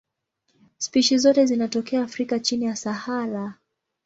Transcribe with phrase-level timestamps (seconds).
[0.77, 3.53] Spishi zote zinatokea Afrika chini ya Sahara.